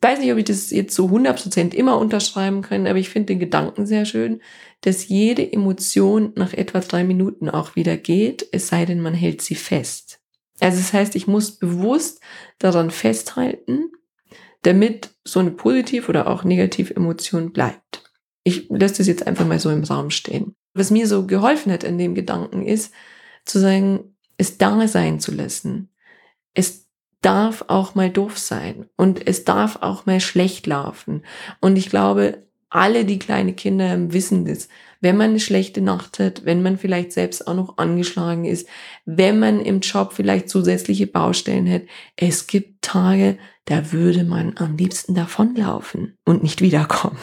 weiß 0.00 0.20
nicht, 0.20 0.30
ob 0.30 0.38
ich 0.38 0.44
das 0.44 0.70
jetzt 0.70 0.94
so 0.94 1.06
100% 1.06 1.74
immer 1.74 1.98
unterschreiben 1.98 2.62
kann, 2.62 2.86
aber 2.86 2.98
ich 3.00 3.08
finde 3.08 3.26
den 3.26 3.40
Gedanken 3.40 3.86
sehr 3.86 4.04
schön, 4.04 4.40
dass 4.82 5.08
jede 5.08 5.52
Emotion 5.52 6.32
nach 6.36 6.52
etwa 6.52 6.78
drei 6.78 7.02
Minuten 7.02 7.50
auch 7.50 7.74
wieder 7.74 7.96
geht, 7.96 8.46
es 8.52 8.68
sei 8.68 8.84
denn, 8.84 9.00
man 9.00 9.14
hält 9.14 9.42
sie 9.42 9.56
fest. 9.56 10.20
Also 10.60 10.78
das 10.78 10.92
heißt, 10.92 11.16
ich 11.16 11.26
muss 11.26 11.58
bewusst 11.58 12.20
daran 12.58 12.92
festhalten, 12.92 13.90
damit 14.62 15.10
so 15.24 15.40
eine 15.40 15.50
positiv 15.50 16.08
oder 16.08 16.28
auch 16.28 16.44
negative 16.44 16.94
Emotion 16.94 17.52
bleibt. 17.52 18.04
Ich 18.44 18.68
lasse 18.68 18.98
das 18.98 19.08
jetzt 19.08 19.26
einfach 19.26 19.46
mal 19.46 19.58
so 19.58 19.70
im 19.70 19.82
Raum 19.82 20.10
stehen. 20.10 20.54
Was 20.72 20.92
mir 20.92 21.08
so 21.08 21.26
geholfen 21.26 21.72
hat 21.72 21.82
in 21.82 21.98
dem 21.98 22.14
Gedanken 22.14 22.64
ist, 22.64 22.92
zu 23.44 23.58
sagen, 23.58 24.13
es 24.36 24.58
da 24.58 24.86
sein 24.88 25.20
zu 25.20 25.32
lassen. 25.32 25.88
Es 26.54 26.86
darf 27.20 27.64
auch 27.68 27.94
mal 27.94 28.10
doof 28.10 28.38
sein 28.38 28.86
und 28.96 29.26
es 29.26 29.44
darf 29.44 29.78
auch 29.80 30.06
mal 30.06 30.20
schlecht 30.20 30.66
laufen. 30.66 31.22
Und 31.60 31.76
ich 31.76 31.88
glaube, 31.88 32.44
alle 32.74 33.04
die 33.04 33.18
kleine 33.18 33.54
Kinder 33.54 34.12
wissen 34.12 34.44
das. 34.44 34.68
Wenn 35.00 35.16
man 35.16 35.30
eine 35.30 35.40
schlechte 35.40 35.80
Nacht 35.80 36.18
hat, 36.18 36.44
wenn 36.44 36.62
man 36.62 36.76
vielleicht 36.76 37.12
selbst 37.12 37.46
auch 37.46 37.54
noch 37.54 37.78
angeschlagen 37.78 38.44
ist, 38.44 38.68
wenn 39.04 39.38
man 39.38 39.60
im 39.60 39.80
Job 39.80 40.12
vielleicht 40.12 40.48
zusätzliche 40.48 41.06
Baustellen 41.06 41.70
hat, 41.70 41.82
es 42.16 42.46
gibt 42.46 42.82
Tage, 42.82 43.38
da 43.66 43.92
würde 43.92 44.24
man 44.24 44.56
am 44.56 44.76
liebsten 44.76 45.14
davonlaufen 45.14 46.18
und 46.24 46.42
nicht 46.42 46.60
wiederkommen. 46.60 47.18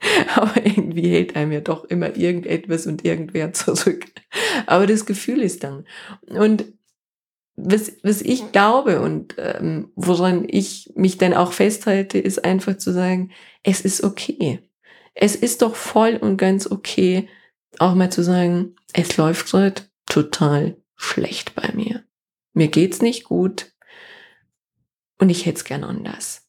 Aber 0.34 0.64
irgendwie 0.64 1.10
hält 1.10 1.36
einem 1.36 1.52
ja 1.52 1.60
doch 1.60 1.84
immer 1.84 2.16
irgendetwas 2.16 2.86
und 2.86 3.04
irgendwer 3.04 3.52
zurück. 3.52 4.04
Aber 4.66 4.86
das 4.86 5.06
Gefühl 5.06 5.42
ist 5.42 5.64
dann. 5.64 5.86
Und 6.28 6.64
was, 7.56 7.92
was 8.02 8.20
ich 8.20 8.52
glaube 8.52 9.00
und 9.00 9.34
ähm, 9.38 9.90
woran 9.96 10.44
ich 10.46 10.92
mich 10.94 11.16
dann 11.16 11.32
auch 11.32 11.52
festhalte, 11.52 12.18
ist 12.18 12.44
einfach 12.44 12.76
zu 12.76 12.92
sagen, 12.92 13.32
es 13.62 13.80
ist 13.80 14.04
okay. 14.04 14.60
Es 15.14 15.34
ist 15.34 15.62
doch 15.62 15.74
voll 15.74 16.16
und 16.16 16.36
ganz 16.36 16.70
okay, 16.70 17.28
auch 17.78 17.94
mal 17.94 18.10
zu 18.10 18.22
sagen, 18.22 18.76
es 18.92 19.16
läuft 19.16 19.50
gerade 19.50 19.82
total 20.06 20.76
schlecht 20.96 21.54
bei 21.54 21.72
mir. 21.74 22.04
Mir 22.52 22.68
geht's 22.68 23.00
nicht 23.00 23.24
gut 23.24 23.72
und 25.18 25.30
ich 25.30 25.46
hätte 25.46 25.56
es 25.56 25.64
gern 25.64 25.84
anders. 25.84 26.46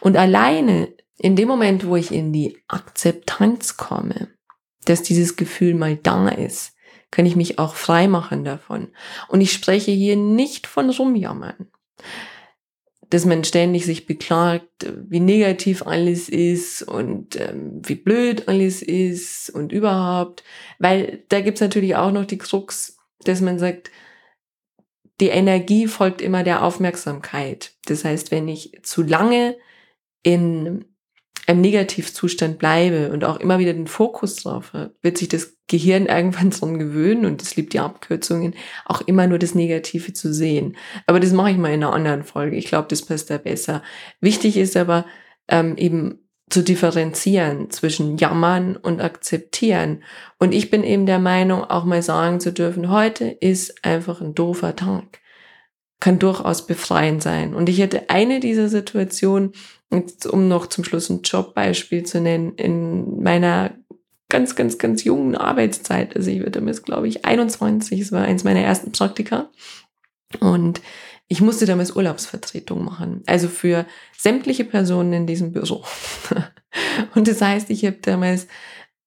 Und 0.00 0.16
alleine 0.16 0.94
in 1.18 1.36
dem 1.36 1.48
Moment, 1.48 1.86
wo 1.86 1.96
ich 1.96 2.12
in 2.12 2.32
die 2.32 2.58
Akzeptanz 2.68 3.76
komme, 3.76 4.28
dass 4.84 5.02
dieses 5.02 5.36
Gefühl 5.36 5.74
mal 5.74 5.96
da 5.96 6.28
ist, 6.28 6.74
kann 7.10 7.26
ich 7.26 7.36
mich 7.36 7.58
auch 7.58 7.76
frei 7.76 8.08
machen 8.08 8.44
davon. 8.44 8.88
Und 9.28 9.40
ich 9.40 9.52
spreche 9.52 9.92
hier 9.92 10.16
nicht 10.16 10.66
von 10.66 10.90
rumjammern. 10.90 11.68
Dass 13.08 13.24
man 13.24 13.44
ständig 13.44 13.84
sich 13.84 14.06
beklagt, 14.06 14.92
wie 15.08 15.20
negativ 15.20 15.86
alles 15.86 16.28
ist 16.28 16.82
und 16.82 17.36
ähm, 17.36 17.80
wie 17.84 17.94
blöd 17.94 18.48
alles 18.48 18.82
ist 18.82 19.50
und 19.50 19.70
überhaupt. 19.70 20.42
Weil 20.80 21.22
da 21.28 21.40
gibt's 21.40 21.60
natürlich 21.60 21.94
auch 21.94 22.10
noch 22.10 22.24
die 22.24 22.38
Krux, 22.38 22.98
dass 23.20 23.40
man 23.40 23.60
sagt, 23.60 23.92
die 25.20 25.28
Energie 25.28 25.86
folgt 25.86 26.20
immer 26.20 26.42
der 26.42 26.64
Aufmerksamkeit. 26.64 27.74
Das 27.86 28.04
heißt, 28.04 28.32
wenn 28.32 28.48
ich 28.48 28.80
zu 28.82 29.02
lange 29.02 29.56
in 30.24 30.86
einem 31.46 31.60
Negativzustand 31.60 32.58
bleibe 32.58 33.10
und 33.10 33.24
auch 33.24 33.38
immer 33.38 33.58
wieder 33.58 33.72
den 33.72 33.86
Fokus 33.86 34.36
drauf 34.36 34.72
habe, 34.72 34.94
wird 35.02 35.18
sich 35.18 35.28
das 35.28 35.56
Gehirn 35.66 36.06
irgendwann 36.08 36.50
dran 36.50 36.78
gewöhnen 36.78 37.26
und 37.26 37.42
es 37.42 37.56
liebt 37.56 37.72
die 37.72 37.80
Abkürzungen, 37.80 38.54
auch 38.84 39.00
immer 39.02 39.26
nur 39.26 39.38
das 39.38 39.54
Negative 39.54 40.12
zu 40.12 40.32
sehen. 40.32 40.76
Aber 41.06 41.20
das 41.20 41.32
mache 41.32 41.50
ich 41.50 41.56
mal 41.56 41.72
in 41.72 41.82
einer 41.82 41.92
anderen 41.92 42.22
Folge. 42.22 42.56
Ich 42.56 42.66
glaube, 42.66 42.88
das 42.88 43.02
passt 43.02 43.30
da 43.30 43.38
besser. 43.38 43.82
Wichtig 44.20 44.56
ist 44.56 44.76
aber 44.76 45.06
ähm, 45.48 45.76
eben 45.76 46.20
zu 46.50 46.62
differenzieren 46.62 47.70
zwischen 47.70 48.16
jammern 48.16 48.76
und 48.76 49.00
akzeptieren. 49.00 50.04
Und 50.38 50.54
ich 50.54 50.70
bin 50.70 50.84
eben 50.84 51.06
der 51.06 51.18
Meinung, 51.18 51.64
auch 51.64 51.84
mal 51.84 52.02
sagen 52.02 52.38
zu 52.38 52.52
dürfen, 52.52 52.90
heute 52.90 53.24
ist 53.24 53.84
einfach 53.84 54.20
ein 54.20 54.34
doofer 54.34 54.76
Tag. 54.76 55.20
Kann 56.00 56.18
durchaus 56.18 56.66
befreiend 56.66 57.22
sein. 57.22 57.54
Und 57.54 57.68
ich 57.68 57.78
hätte 57.78 58.10
eine 58.10 58.40
dieser 58.40 58.68
Situationen, 58.68 59.52
um 59.90 60.48
noch 60.48 60.66
zum 60.66 60.84
Schluss 60.84 61.08
ein 61.08 61.22
Jobbeispiel 61.22 62.04
zu 62.04 62.20
nennen, 62.20 62.54
in 62.56 63.22
meiner 63.22 63.72
ganz, 64.28 64.56
ganz, 64.56 64.78
ganz 64.78 65.04
jungen 65.04 65.36
Arbeitszeit, 65.36 66.16
also 66.16 66.30
ich 66.30 66.38
würde 66.38 66.52
damals, 66.52 66.82
glaube 66.82 67.06
ich, 67.06 67.24
21, 67.24 68.00
es 68.00 68.10
war 68.10 68.24
eins 68.24 68.42
meiner 68.42 68.62
ersten 68.62 68.90
Praktika 68.90 69.50
und 70.40 70.80
ich 71.28 71.40
musste 71.40 71.66
damals 71.66 71.94
Urlaubsvertretung 71.94 72.84
machen, 72.84 73.22
also 73.26 73.48
für 73.48 73.86
sämtliche 74.18 74.64
Personen 74.64 75.12
in 75.12 75.26
diesem 75.26 75.52
Büro. 75.52 75.84
und 77.14 77.28
das 77.28 77.40
heißt, 77.40 77.70
ich 77.70 77.84
habe 77.84 77.98
damals 78.02 78.46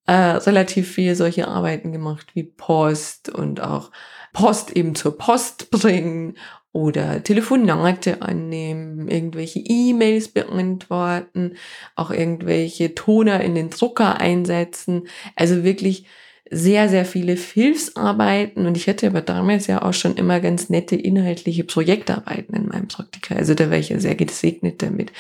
äh, 0.08 0.14
relativ 0.14 0.92
viel 0.92 1.16
solche 1.16 1.48
Arbeiten 1.48 1.92
gemacht 1.92 2.28
wie 2.34 2.44
Post 2.44 3.30
und 3.30 3.62
auch 3.62 3.92
Post 4.34 4.72
eben 4.72 4.96
zur 4.96 5.18
Post 5.18 5.70
bringen 5.72 6.38
oder 6.72 7.24
Telefonate 7.24 8.22
annehmen, 8.22 9.08
irgendwelche 9.08 9.60
E-Mails 9.60 10.30
beantworten, 10.30 11.56
auch 11.96 12.12
irgendwelche 12.12 12.94
Toner 12.96 13.42
in 13.42 13.56
den 13.56 13.70
Drucker 13.70 14.20
einsetzen. 14.20 15.08
Also 15.36 15.64
wirklich 15.64 16.06
sehr, 16.50 16.90
sehr 16.90 17.06
viele 17.06 17.34
Hilfsarbeiten 17.34 18.66
und 18.66 18.78
ich 18.78 18.88
hatte 18.88 19.08
aber 19.08 19.22
damals 19.22 19.68
ja 19.68 19.82
auch 19.82 19.94
schon 19.94 20.16
immer 20.16 20.40
ganz 20.40 20.70
nette 20.70 20.96
inhaltliche 20.96 21.64
Projektarbeiten 21.64 22.56
in 22.56 22.68
meinem 22.68 22.88
Praktika. 22.88 23.36
Also 23.36 23.54
da 23.54 23.70
war 23.70 23.78
ich 23.78 23.90
ja 23.90 24.00
sehr 24.00 24.16
gesegnet 24.16 24.82
damit. 24.82 25.12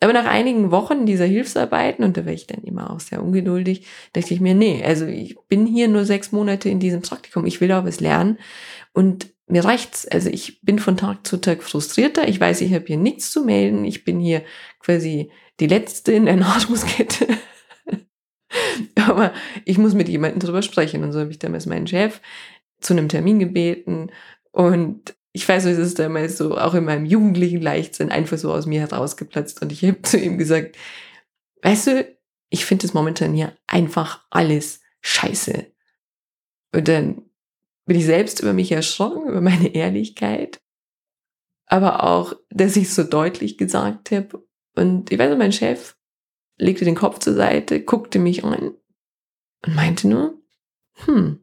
Aber 0.00 0.12
nach 0.12 0.26
einigen 0.26 0.70
Wochen 0.70 1.06
dieser 1.06 1.24
Hilfsarbeiten, 1.24 2.04
und 2.04 2.16
da 2.16 2.26
war 2.26 2.32
ich 2.32 2.46
dann 2.46 2.62
immer 2.64 2.90
auch 2.90 3.00
sehr 3.00 3.22
ungeduldig, 3.22 3.86
dachte 4.12 4.34
ich 4.34 4.40
mir, 4.40 4.54
nee, 4.54 4.84
also 4.84 5.06
ich 5.06 5.36
bin 5.48 5.66
hier 5.66 5.88
nur 5.88 6.04
sechs 6.04 6.32
Monate 6.32 6.68
in 6.68 6.80
diesem 6.80 7.02
Praktikum, 7.02 7.46
ich 7.46 7.60
will 7.60 7.72
auch 7.72 7.84
was 7.84 8.00
lernen 8.00 8.38
und 8.92 9.28
mir 9.46 9.64
reicht's. 9.64 10.06
Also 10.06 10.30
ich 10.30 10.60
bin 10.62 10.78
von 10.78 10.96
Tag 10.96 11.26
zu 11.26 11.36
Tag 11.38 11.62
frustrierter. 11.62 12.28
Ich 12.28 12.40
weiß, 12.40 12.60
ich 12.60 12.72
habe 12.72 12.86
hier 12.86 12.96
nichts 12.96 13.30
zu 13.30 13.44
melden. 13.44 13.84
Ich 13.84 14.04
bin 14.04 14.18
hier 14.18 14.42
quasi 14.80 15.30
die 15.60 15.66
Letzte 15.66 16.12
in 16.12 16.26
der 16.26 16.36
Nahrungskette. 16.38 17.26
Aber 19.06 19.32
ich 19.64 19.78
muss 19.78 19.94
mit 19.94 20.08
jemandem 20.08 20.40
drüber 20.40 20.62
sprechen. 20.62 21.02
Und 21.02 21.12
so 21.12 21.20
habe 21.20 21.30
ich 21.30 21.38
damals 21.38 21.66
meinen 21.66 21.86
Chef 21.86 22.20
zu 22.80 22.92
einem 22.92 23.08
Termin 23.08 23.38
gebeten. 23.38 24.10
Und 24.52 25.14
ich 25.32 25.48
weiß, 25.48 25.64
es 25.64 25.78
ist 25.78 25.98
damals 25.98 26.38
so, 26.38 26.56
auch 26.56 26.74
in 26.74 26.84
meinem 26.84 27.06
jugendlichen 27.06 27.60
Leichtsinn, 27.60 28.10
einfach 28.10 28.38
so 28.38 28.52
aus 28.52 28.66
mir 28.66 28.80
herausgeplatzt. 28.80 29.62
Und 29.62 29.72
ich 29.72 29.82
habe 29.84 30.02
zu 30.02 30.18
ihm 30.18 30.38
gesagt, 30.38 30.76
weißt 31.62 31.86
du, 31.88 32.16
ich 32.50 32.64
finde 32.64 32.86
es 32.86 32.94
momentan 32.94 33.34
hier 33.34 33.56
einfach 33.66 34.24
alles 34.30 34.80
scheiße. 35.00 35.66
Und 36.72 36.88
dann 36.88 37.22
bin 37.86 37.98
ich 37.98 38.04
selbst 38.04 38.40
über 38.40 38.52
mich 38.52 38.70
erschrocken, 38.72 39.28
über 39.28 39.40
meine 39.40 39.74
Ehrlichkeit, 39.74 40.60
aber 41.66 42.04
auch, 42.04 42.34
dass 42.50 42.76
ich 42.76 42.84
es 42.84 42.94
so 42.94 43.02
deutlich 43.02 43.58
gesagt 43.58 44.10
habe. 44.10 44.44
Und 44.76 45.10
ich 45.10 45.18
weiß 45.18 45.36
mein 45.36 45.52
Chef 45.52 45.96
legte 46.56 46.84
den 46.84 46.94
Kopf 46.94 47.18
zur 47.18 47.34
Seite, 47.34 47.82
guckte 47.82 48.18
mich 48.18 48.44
an 48.44 48.74
und 49.64 49.74
meinte 49.74 50.08
nur, 50.08 50.34
hm, 51.04 51.40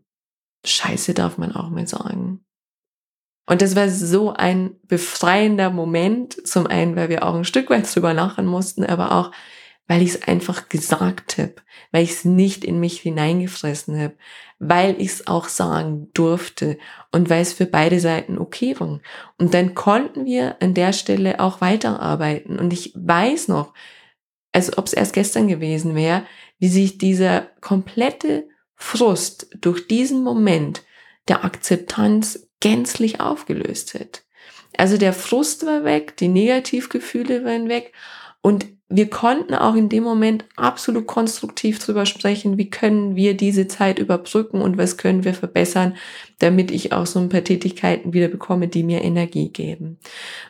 Scheiße 0.65 1.13
darf 1.13 1.37
man 1.37 1.55
auch 1.55 1.69
mal 1.69 1.87
sagen. 1.87 2.45
Und 3.47 3.61
das 3.61 3.75
war 3.75 3.89
so 3.89 4.31
ein 4.31 4.75
befreiender 4.87 5.71
Moment, 5.71 6.47
zum 6.47 6.67
einen, 6.67 6.95
weil 6.95 7.09
wir 7.09 7.23
auch 7.25 7.35
ein 7.35 7.43
Stück 7.43 7.69
weit 7.69 7.93
drüber 7.93 8.13
lachen 8.13 8.45
mussten, 8.45 8.85
aber 8.85 9.11
auch, 9.11 9.31
weil 9.87 10.01
ich 10.01 10.11
es 10.11 10.23
einfach 10.27 10.69
gesagt 10.69 11.37
habe, 11.37 11.55
weil 11.91 12.03
ich 12.03 12.11
es 12.11 12.25
nicht 12.25 12.63
in 12.63 12.79
mich 12.79 13.01
hineingefressen 13.01 13.99
habe, 13.99 14.13
weil 14.59 15.01
ich 15.01 15.09
es 15.09 15.27
auch 15.27 15.49
sagen 15.49 16.09
durfte 16.13 16.77
und 17.11 17.29
weil 17.29 17.41
es 17.41 17.51
für 17.51 17.65
beide 17.65 17.99
Seiten 17.99 18.37
okay 18.37 18.79
war. 18.79 19.01
Und 19.37 19.53
dann 19.53 19.73
konnten 19.73 20.25
wir 20.25 20.61
an 20.61 20.73
der 20.75 20.93
Stelle 20.93 21.39
auch 21.39 21.59
weiterarbeiten. 21.59 22.59
Und 22.59 22.71
ich 22.71 22.93
weiß 22.95 23.47
noch, 23.47 23.73
als 24.51 24.77
ob 24.77 24.87
es 24.87 24.93
erst 24.93 25.13
gestern 25.13 25.47
gewesen 25.47 25.95
wäre, 25.95 26.25
wie 26.59 26.67
sich 26.67 26.97
dieser 26.97 27.47
komplette 27.61 28.47
Frust 28.75 29.49
durch 29.59 29.87
diesen 29.87 30.23
Moment 30.23 30.83
der 31.27 31.45
Akzeptanz 31.45 32.47
gänzlich 32.59 33.19
aufgelöst 33.19 33.93
hat. 33.93 34.23
Also 34.77 34.97
der 34.97 35.13
Frust 35.13 35.65
war 35.65 35.83
weg, 35.83 36.17
die 36.17 36.27
Negativgefühle 36.27 37.43
waren 37.45 37.69
weg 37.69 37.93
und 38.41 38.67
wir 38.93 39.09
konnten 39.09 39.53
auch 39.53 39.75
in 39.75 39.87
dem 39.87 40.03
Moment 40.03 40.45
absolut 40.57 41.07
konstruktiv 41.07 41.79
drüber 41.79 42.05
sprechen, 42.05 42.57
wie 42.57 42.69
können 42.69 43.15
wir 43.15 43.37
diese 43.37 43.67
Zeit 43.67 43.99
überbrücken 43.99 44.61
und 44.61 44.77
was 44.77 44.97
können 44.97 45.23
wir 45.23 45.33
verbessern, 45.33 45.95
damit 46.39 46.71
ich 46.71 46.91
auch 46.91 47.05
so 47.05 47.19
ein 47.19 47.29
paar 47.29 47.43
Tätigkeiten 47.43 48.13
wieder 48.13 48.27
bekomme, 48.27 48.67
die 48.67 48.83
mir 48.83 49.01
Energie 49.01 49.49
geben. 49.49 49.97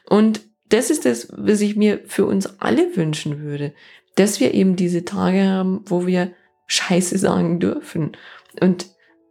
Und 0.09 0.41
das 0.73 0.89
ist 0.89 1.05
das, 1.05 1.27
was 1.35 1.61
ich 1.61 1.75
mir 1.75 2.01
für 2.05 2.25
uns 2.25 2.59
alle 2.59 2.95
wünschen 2.95 3.41
würde, 3.41 3.73
dass 4.15 4.39
wir 4.39 4.53
eben 4.53 4.75
diese 4.75 5.05
Tage 5.05 5.45
haben, 5.45 5.81
wo 5.85 6.05
wir 6.05 6.31
Scheiße 6.67 7.17
sagen 7.17 7.59
dürfen. 7.59 8.13
Und 8.59 8.87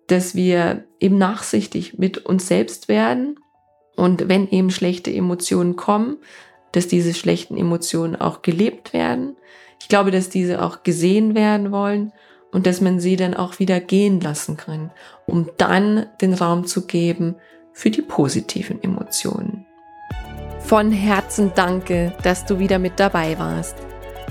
dass 0.07 0.35
wir 0.35 0.85
eben 0.99 1.19
nachsichtig 1.19 1.99
mit 1.99 2.19
uns 2.19 2.49
selbst 2.49 2.89
werden 2.89 3.39
und 3.97 4.29
wenn 4.29 4.49
eben 4.51 4.71
schlechte 4.71 5.13
Emotionen 5.13 5.77
kommen, 5.77 6.19
dass 6.73 6.89
diese 6.89 7.15
schlechten 7.15 7.57
Emotionen 7.57 8.17
auch 8.17 8.43
gelebt 8.43 8.93
werden. 8.93 9.37
Ich 9.81 9.89
glaube, 9.89 10.11
dass 10.11 10.29
diese 10.29 10.63
auch 10.63 10.83
gesehen 10.83 11.35
werden 11.35 11.71
wollen 11.71 12.13
und 12.51 12.67
dass 12.67 12.81
man 12.81 13.01
sie 13.01 13.17
dann 13.17 13.35
auch 13.35 13.59
wieder 13.59 13.81
gehen 13.81 14.21
lassen 14.21 14.57
kann, 14.57 14.91
um 15.27 15.51
dann 15.59 16.07
den 16.21 16.35
Raum 16.35 16.67
zu 16.67 16.87
geben 16.87 17.37
für 17.73 17.91
die 17.91 18.03
positiven 18.03 18.83
Emotionen. 18.83 19.60
Von 20.71 20.91
Herzen 20.93 21.51
danke, 21.57 22.13
dass 22.23 22.47
du 22.47 22.61
wieder 22.61 22.79
mit 22.79 23.01
dabei 23.01 23.37
warst. 23.41 23.75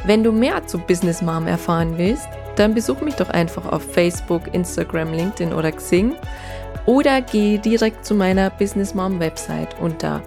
Wenn 0.05 0.24
du 0.24 0.31
mehr 0.31 0.65
zu 0.65 0.77
Business 0.77 1.22
Mom 1.22 1.48
erfahren 1.48 1.98
willst, 1.98 2.29
dann 2.55 2.74
besuch 2.74 3.01
mich 3.01 3.15
doch 3.15 3.29
einfach 3.29 3.69
auf 3.69 3.84
Facebook, 3.84 4.43
Instagram, 4.53 5.12
LinkedIn 5.12 5.51
oder 5.51 5.74
Xing 5.74 6.15
oder 6.86 7.22
geh 7.22 7.58
direkt 7.58 8.05
zu 8.05 8.15
meiner 8.15 8.51
Business 8.51 8.96
Mom 8.96 9.19
Website 9.19 9.75
unter 9.81 10.22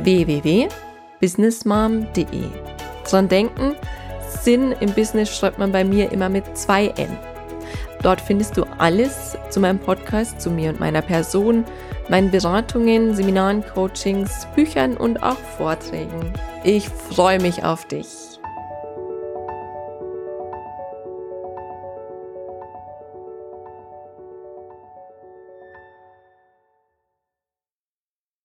www.businessmom.de. 0.00 2.26
Dran 3.08 3.28
denken, 3.28 3.74
Sinn 4.42 4.74
im 4.80 4.92
Business 4.92 5.34
schreibt 5.34 5.58
man 5.58 5.72
bei 5.72 5.82
mir 5.82 6.12
immer 6.12 6.28
mit 6.28 6.44
zwei 6.58 6.88
N. 6.88 7.16
Dort 8.02 8.20
findest 8.20 8.58
du 8.58 8.66
alles 8.76 9.38
zu 9.48 9.60
meinem 9.60 9.78
Podcast, 9.78 10.42
zu 10.42 10.50
mir 10.50 10.68
und 10.68 10.78
meiner 10.78 11.00
Person, 11.00 11.64
meinen 12.08 12.30
Beratungen, 12.30 13.14
Seminaren, 13.14 13.64
Coachings, 13.64 14.46
Büchern 14.54 14.96
und 14.96 15.22
auch 15.22 15.38
Vorträgen. 15.56 16.32
Ich 16.62 16.88
freue 16.88 17.40
mich 17.40 17.64
auf 17.64 17.86
dich. 17.86 18.33